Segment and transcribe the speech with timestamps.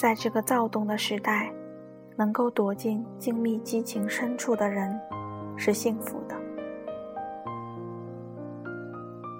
[0.00, 1.52] 在这个躁动的时代，
[2.16, 4.98] 能够躲进静谧激情深处的人，
[5.58, 6.34] 是幸福的。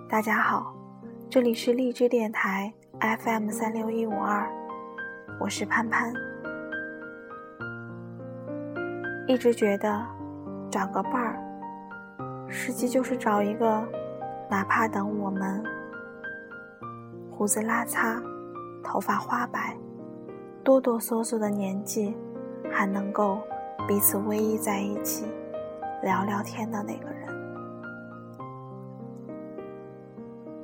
[0.06, 0.74] 大家好，
[1.30, 2.70] 这里是荔枝电台
[3.00, 4.46] FM 三六一五二，
[5.40, 6.12] 我是潘潘。
[9.26, 10.06] 一直觉得
[10.70, 11.40] 找个伴儿，
[12.50, 13.82] 实际就是找一个，
[14.50, 15.64] 哪怕等我们
[17.30, 18.22] 胡子拉碴、
[18.84, 19.74] 头发花白、
[20.62, 22.14] 哆哆嗦嗦的年纪，
[22.70, 23.38] 还能够
[23.88, 25.24] 彼此偎依在一起
[26.02, 27.28] 聊聊天的那个人。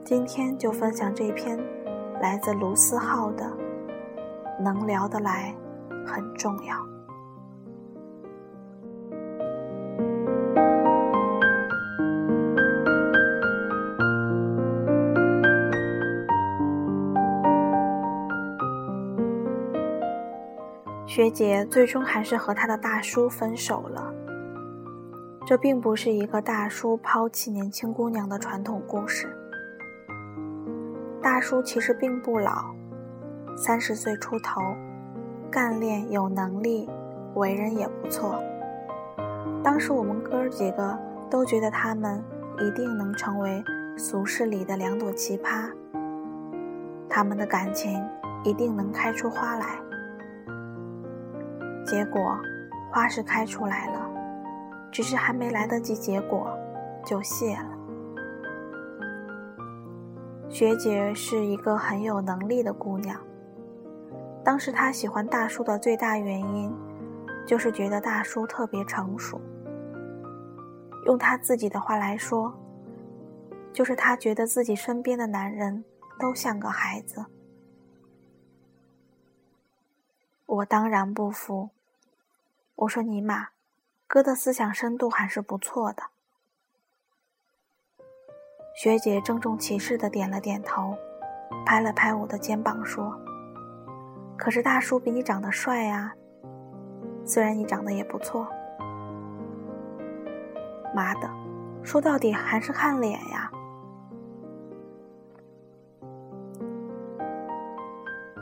[0.04, 1.58] 今天就分享这篇
[2.20, 3.44] 来自卢思浩的
[4.62, 5.54] 《能聊得来
[6.06, 6.76] 很重要》。
[21.06, 24.12] 学姐最终还是和她的大叔分手了。
[25.46, 29.28] 这并不是一个大叔抛弃年轻姑娘的传统故事。
[31.22, 32.74] 大叔其实并不老，
[33.56, 34.60] 三十岁出头，
[35.48, 36.90] 干练有能力，
[37.34, 38.42] 为人也不错。
[39.62, 40.98] 当时我们哥儿几个
[41.30, 42.20] 都觉得他们
[42.58, 43.62] 一定能成为
[43.96, 45.70] 俗世里的两朵奇葩，
[47.08, 48.04] 他们的感情
[48.42, 49.78] 一定能开出花来。
[51.86, 52.36] 结果，
[52.90, 54.10] 花是开出来了，
[54.90, 56.58] 只是还没来得及结果，
[57.04, 57.70] 就谢了。
[60.48, 63.20] 学姐是一个很有能力的姑娘。
[64.42, 66.74] 当时她喜欢大叔的最大原因，
[67.46, 69.40] 就是觉得大叔特别成熟。
[71.04, 72.52] 用她自己的话来说，
[73.72, 75.84] 就是她觉得自己身边的男人
[76.18, 77.24] 都像个孩子。
[80.46, 81.70] 我当然不服。
[82.76, 83.48] 我说尼玛，
[84.06, 86.02] 哥的思想深度还是不错的。
[88.74, 90.94] 学姐郑重其事的点了点头，
[91.64, 93.18] 拍了拍我的肩膀说
[94.36, 96.12] ：“可是大叔比你长得帅呀，
[97.24, 98.46] 虽然你长得也不错。”
[100.94, 101.30] 妈的，
[101.82, 103.50] 说到底还是看脸呀。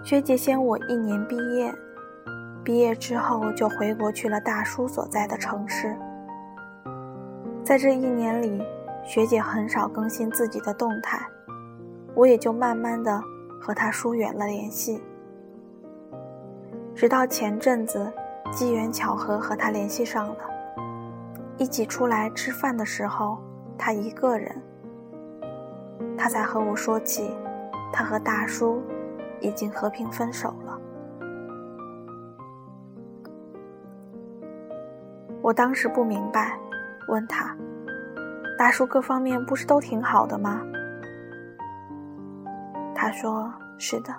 [0.02, 1.72] 学姐先我一年毕业。
[2.64, 5.94] 毕业之后就回国去了大叔所在的城市。
[7.62, 8.62] 在这一年里，
[9.04, 11.20] 学姐很少更新自己的动态，
[12.14, 13.22] 我也就慢慢的
[13.60, 15.02] 和她疏远了联系。
[16.94, 18.10] 直到前阵子，
[18.50, 20.36] 机缘巧合和她联系上了，
[21.58, 23.38] 一起出来吃饭的时候，
[23.76, 24.62] 她一个人，
[26.16, 27.30] 她才和我说起，
[27.92, 28.82] 她和大叔
[29.40, 30.54] 已经和平分手。
[35.44, 36.58] 我当时不明白，
[37.06, 37.54] 问他
[38.56, 40.62] ：“大叔各方面不是都挺好的吗？”
[42.96, 44.14] 他说：“是的，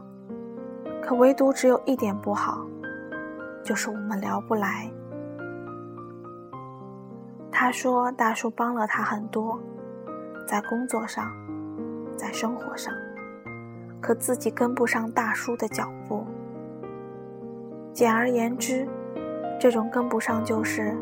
[1.02, 2.64] 可唯独只有一点不好，
[3.64, 4.88] 就是我们聊不来。”
[7.52, 9.60] 他说：“大叔帮了他很多，
[10.46, 11.32] 在工作上，
[12.16, 12.94] 在生活上，
[14.00, 16.24] 可自己跟不上大叔的脚步。
[17.94, 18.88] 简而言之，
[19.60, 20.96] 这种跟不上就是。”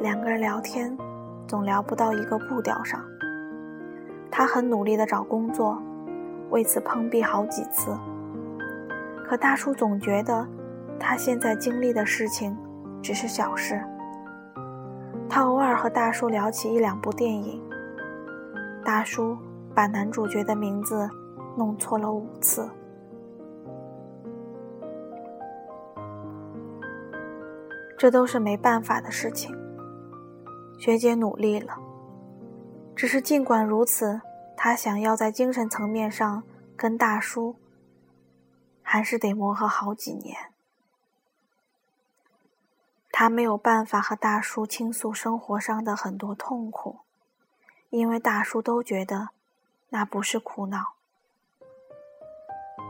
[0.00, 0.96] 两个人聊天，
[1.48, 3.04] 总聊不到一个步调上。
[4.30, 5.76] 他很努力的找工作，
[6.50, 7.90] 为此碰壁好几次。
[9.26, 10.46] 可大叔总觉得，
[11.00, 12.56] 他现在经历的事情
[13.02, 13.80] 只是小事。
[15.28, 17.60] 他偶尔和大叔聊起一两部电影，
[18.84, 19.36] 大叔
[19.74, 21.10] 把男主角的名字
[21.56, 22.70] 弄错了五次。
[27.98, 29.52] 这都是没办法的事情。
[30.78, 31.76] 学姐努力了，
[32.94, 34.20] 只是尽管如此，
[34.56, 36.44] 她想要在精神层面上
[36.76, 37.56] 跟大叔，
[38.80, 40.36] 还是得磨合好几年。
[43.10, 47.00] 她没有办法和大叔倾诉生活上的很多痛苦，
[47.90, 49.30] 因为大叔都觉得
[49.88, 50.94] 那不是苦恼。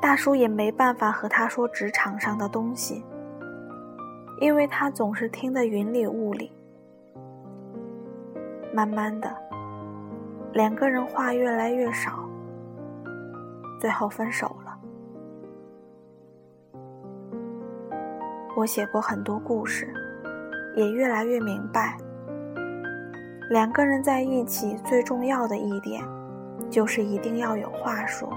[0.03, 3.03] 大叔也没办法和她说职场上的东西，
[4.43, 6.53] 因为他总是听得云里雾里。
[8.79, 9.29] 慢慢的，
[10.53, 12.25] 两个人话越来越少，
[13.81, 14.79] 最后分手了。
[18.57, 19.93] 我写过很多故事，
[20.77, 21.97] 也越来越明白，
[23.51, 26.01] 两个人在一起最重要的一点，
[26.71, 28.33] 就是一定要有话说。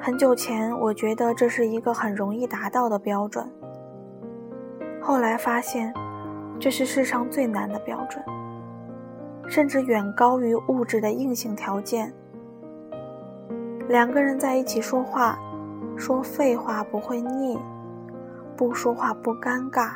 [0.00, 3.48] 很久前，我觉得这是一个很容易达到的标准。
[5.00, 5.94] 后来发现，
[6.58, 8.24] 这是世上最难的标准，
[9.46, 12.12] 甚至远高于物质的硬性条件。
[13.88, 15.38] 两个人在一起说话，
[15.96, 17.58] 说废话不会腻，
[18.56, 19.90] 不说话不尴尬，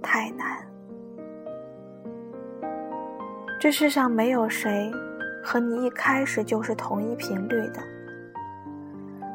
[0.00, 0.58] 太难。
[3.58, 4.90] 这世上没有谁
[5.42, 7.82] 和你一开始就是同一频率的。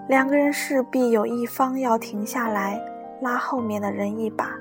[0.08, 2.80] 两个人势必有一方要停下来，
[3.22, 4.52] 拉后面的人一把，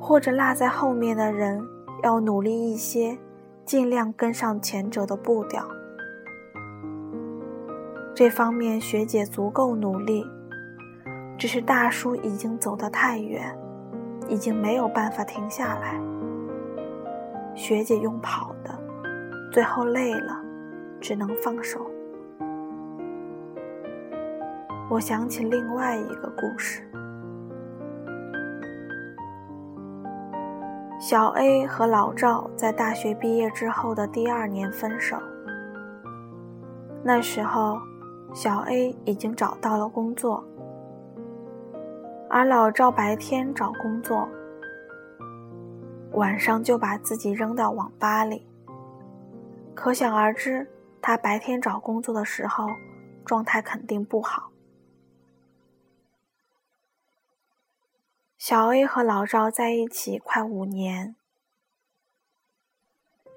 [0.00, 1.62] 或者落在后面的人
[2.02, 3.18] 要努力一些，
[3.64, 5.64] 尽量跟上前者的步调。
[8.14, 10.26] 这方面学姐足够努力，
[11.38, 13.56] 只是大叔已经走得太远，
[14.28, 16.00] 已经没有办法停下来。
[17.54, 18.70] 学姐用跑的，
[19.52, 20.42] 最后累了，
[21.00, 21.86] 只能放手。
[24.88, 26.89] 我想起另外一个故事：
[31.00, 35.16] 小 A 和老赵在大学毕业之后的第二年分手。
[37.02, 37.80] 那时候，
[38.34, 40.44] 小 A 已经找到了工作，
[42.28, 44.28] 而老赵白天找工作，
[46.12, 48.46] 晚上就把自己扔到网吧里。
[49.74, 50.68] 可想而知，
[51.00, 52.66] 他白天找工作的时候，
[53.24, 54.49] 状态肯定不好。
[58.40, 61.14] 小 A 和老赵在一起快五年，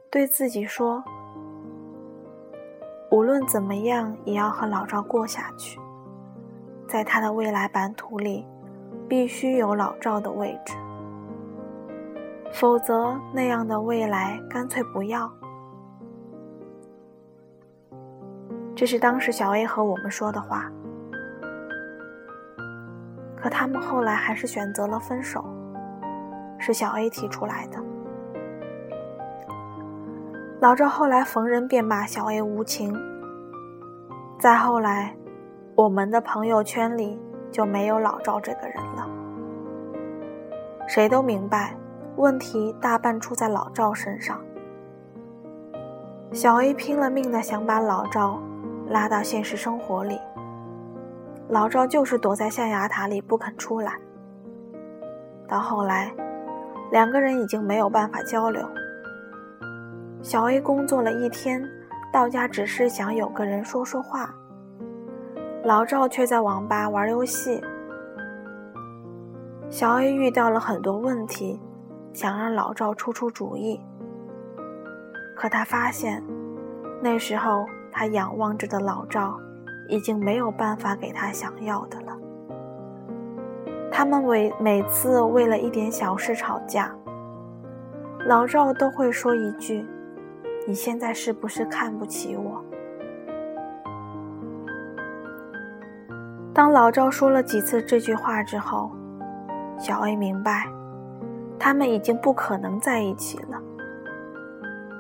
[0.09, 1.03] 对自己说
[3.11, 5.77] ：“无论怎么样，也要和老赵过下去。
[6.87, 8.47] 在他的未来版图里，
[9.09, 10.73] 必须有老赵的位置，
[12.53, 15.29] 否则那样的未来干脆不要。”
[18.73, 20.71] 这是当时小 A 和我们说的话。
[23.43, 25.43] 可他们后来还是选择了分手，
[26.57, 27.77] 是小 A 提出来的。
[30.61, 32.97] 老赵后来逢人便骂小 A 无情。
[34.39, 35.13] 再后来，
[35.75, 37.19] 我们的朋友圈里
[37.51, 39.09] 就没有老赵这个人了。
[40.87, 41.75] 谁都明白，
[42.15, 44.39] 问题大半出在老赵身上。
[46.31, 48.41] 小 A 拼了命的想把老赵
[48.87, 50.17] 拉到现实生活里。
[51.53, 53.93] 老赵就是躲在象牙塔里不肯出来。
[55.47, 56.11] 到后来，
[56.91, 58.67] 两个人已经没有办法交流。
[60.23, 61.63] 小 A 工作了一天，
[62.11, 64.33] 到家只是想有个人说说话。
[65.63, 67.63] 老赵却在网吧玩游戏。
[69.69, 71.61] 小 A 遇到了很多问题，
[72.13, 73.79] 想让老赵出出主意。
[75.35, 76.23] 可他发现，
[76.99, 79.39] 那时候他仰望着的老赵。
[79.87, 82.17] 已经没有办法给他想要的了。
[83.91, 86.91] 他们为每次为了一点小事吵架，
[88.25, 89.85] 老赵都会说一句
[90.67, 92.63] ：“你现在是不是看不起我？”
[96.53, 98.91] 当老赵说了几次这句话之后，
[99.77, 100.67] 小 A 明白，
[101.59, 103.61] 他们已经不可能在一起了。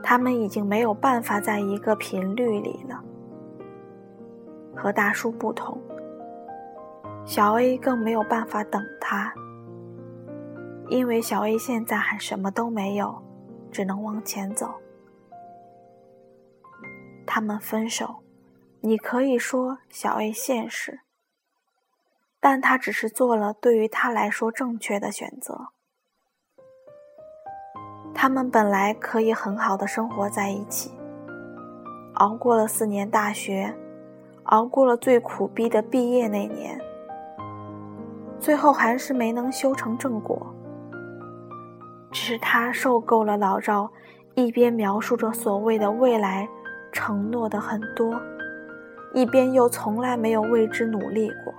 [0.03, 3.01] 他们已经没有办法在一个频率里了。
[4.75, 5.79] 和大叔不同，
[7.25, 9.33] 小 A 更没有办法等他，
[10.89, 13.21] 因为小 A 现在还什么都没有，
[13.71, 14.73] 只能往前走。
[17.25, 18.23] 他们分手，
[18.81, 20.99] 你可以说小 A 现实，
[22.39, 25.69] 但他只是做了对于他来说正确的选择。
[28.13, 30.91] 他们本来可以很好的生活在一起，
[32.15, 33.75] 熬过了四年大学。
[34.45, 36.79] 熬过了最苦逼的毕业那年，
[38.39, 40.53] 最后还是没能修成正果。
[42.11, 43.89] 只是他受够了老赵
[44.35, 46.47] 一边描述着所谓的未来，
[46.91, 48.13] 承诺的很多，
[49.13, 51.53] 一边又从来没有为之努力过。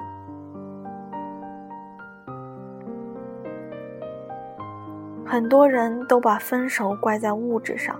[5.26, 7.98] 很多人都把分手怪在物质上，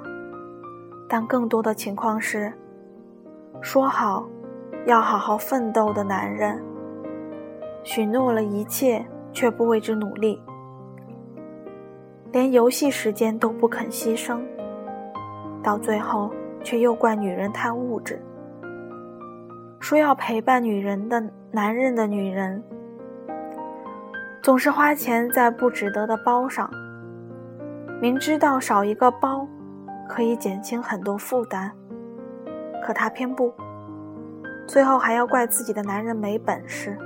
[1.09, 2.53] 但更多的情况是，
[3.61, 4.25] 说好。
[4.87, 6.63] 要好好奋斗的男人，
[7.83, 10.39] 许诺了一切却不为之努力，
[12.33, 14.41] 连游戏时间都不肯牺牲，
[15.63, 16.31] 到最后
[16.63, 18.21] 却又怪女人太物质。
[19.81, 22.63] 说要陪伴女人的男人的女人，
[24.43, 26.71] 总是花钱在不值得的包上，
[28.03, 29.49] 明知道少一个包
[30.07, 31.71] 可以减轻很多负担，
[32.85, 33.51] 可他偏不。
[34.67, 36.97] 最后还要怪自己的男人没本事。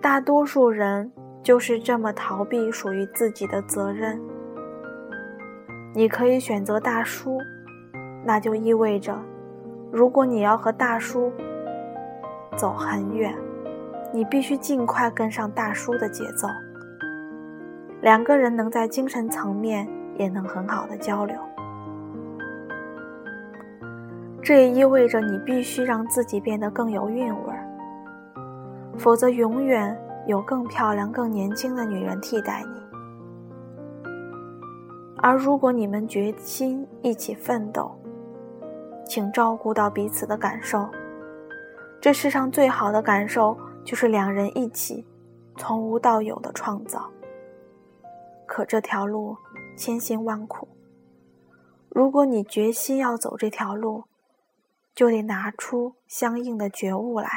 [0.00, 1.10] 大多数人
[1.42, 4.20] 就是这么逃避属于自己的责任。
[5.94, 7.38] 你可以选择大叔，
[8.24, 9.18] 那就意味着，
[9.90, 11.32] 如果你要和大叔
[12.54, 13.34] 走很远，
[14.12, 16.46] 你必须尽快跟上大叔的节奏。
[18.02, 21.36] 两个人能在精神层面也能很好的交流。
[24.46, 27.66] 这也意味着你必须让自己变得更有韵味儿，
[28.96, 32.80] 否则永远有更漂亮、更年轻的女人替代你。
[35.16, 37.90] 而如果你们决心一起奋斗，
[39.04, 40.88] 请照顾到彼此的感受。
[42.00, 45.04] 这世上最好的感受就是两人一起
[45.56, 47.10] 从无到有的创造。
[48.46, 49.36] 可这条路
[49.76, 50.68] 千辛万苦，
[51.88, 54.04] 如果你决心要走这条路。
[54.96, 57.28] 就得拿出相应的觉悟来。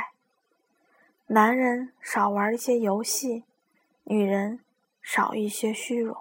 [1.27, 3.43] 男人少玩一些游戏，
[4.05, 4.61] 女人
[5.01, 6.15] 少一些虚荣。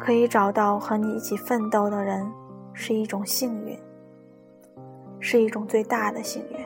[0.00, 2.32] 可以找到和你一起奋斗的人，
[2.72, 3.76] 是一种幸运，
[5.18, 6.58] 是一种最大的幸运。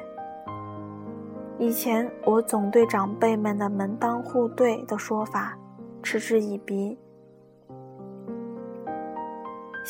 [1.59, 5.59] 以前我总对长辈们的门当户对的说法
[6.03, 6.99] 嗤之以鼻。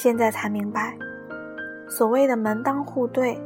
[0.02, 0.99] 现在才明白，
[1.88, 3.40] 所谓的门当户对，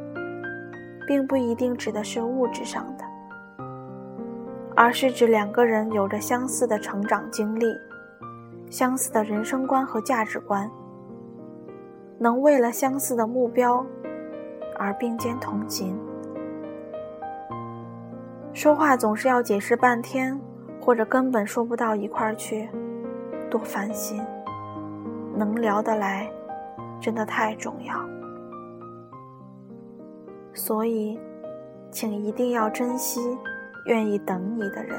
[1.07, 3.05] 并不一定指的是物质上的，
[4.75, 7.67] 而是指两个人有着相似的成长经历、
[8.71, 10.67] 相似的人生观和价值观，
[12.19, 13.85] 能为了相似的目标
[14.79, 15.95] 而并肩同行。
[18.55, 20.41] 说话总是要解释半天，
[20.81, 22.67] 或者根本说不到一块儿去，
[23.51, 24.25] 多烦心。
[25.37, 26.27] 能聊得来。
[27.01, 27.95] 真的太重要，
[30.53, 31.19] 所以，
[31.91, 33.21] 请一定要珍惜
[33.87, 34.99] 愿意等你的人，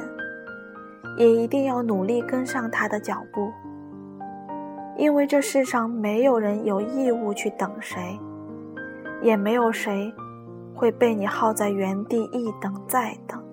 [1.17, 3.51] 也一定要努力跟上他的脚步，
[4.97, 8.19] 因为这世上没有人有义务去等谁，
[9.21, 10.13] 也没有谁
[10.73, 13.43] 会被你耗在原地一等再等。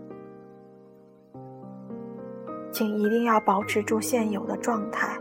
[2.70, 5.18] 请一定要保持住现有的状态，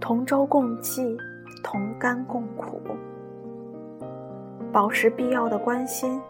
[0.00, 1.16] 同舟共济。
[1.62, 2.80] 同甘共苦，
[4.72, 6.20] 保持必要的关心，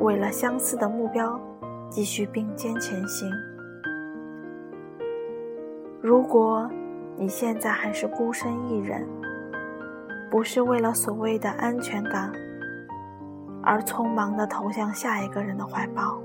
[0.00, 1.40] 为了相似的目标，
[1.88, 3.30] 继续并肩前行。
[6.00, 6.70] 如果
[7.16, 9.06] 你现在还是孤身一人，
[10.30, 12.32] 不是为了所谓的安全感
[13.62, 16.18] 而匆忙的投向下一个人的怀抱，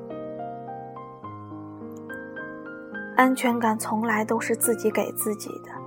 [3.18, 5.85] 安全感从来都是自己给自己的。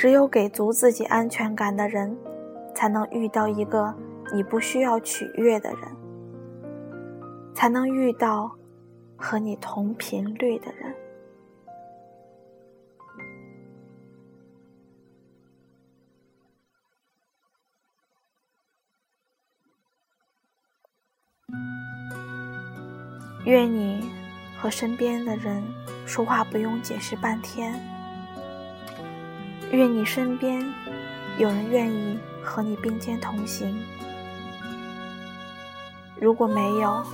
[0.00, 2.16] 只有给足自己安全感的人，
[2.74, 3.94] 才能遇到一个
[4.32, 5.80] 你不需要取悦的人，
[7.54, 8.50] 才能遇到
[9.14, 10.96] 和你同频率的人。
[23.44, 24.10] 愿你
[24.58, 25.62] 和身边的人
[26.06, 27.99] 说话不用解释半天。
[29.72, 30.64] 愿你身边
[31.38, 33.74] 有人愿意和你并肩同行。
[36.20, 37.04] 如果没有，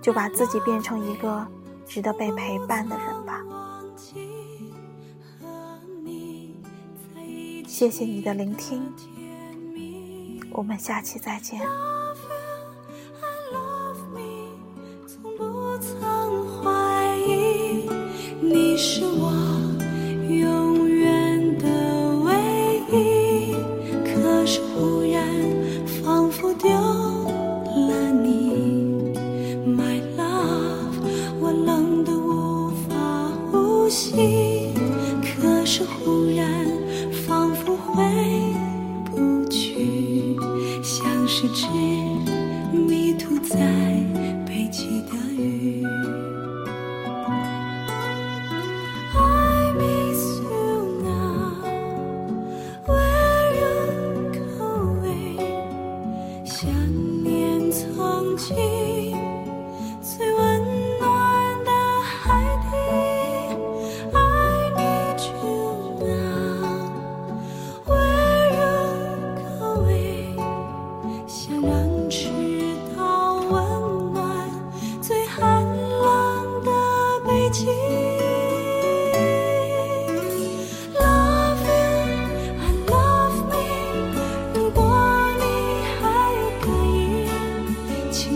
[0.00, 1.46] 就把自己变成一个
[1.86, 3.40] 值得被陪伴的人吧。
[7.66, 8.92] 谢谢你的聆听，
[10.50, 11.60] 我们下期再见。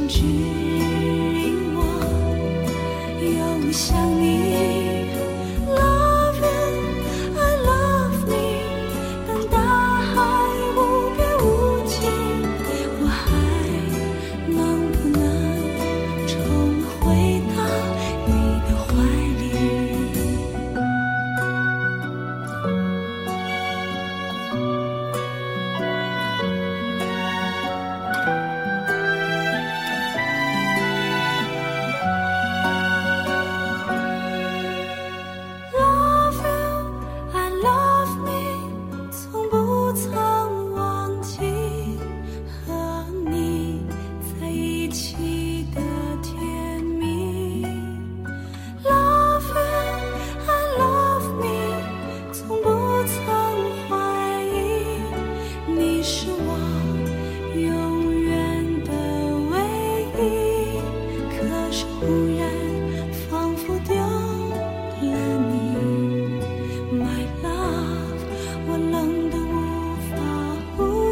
[0.09, 1.81] 指引我
[3.21, 4.36] 又想你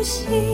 [0.04, 0.53] 心。